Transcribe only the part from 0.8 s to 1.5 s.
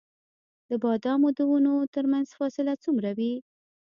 بادامو د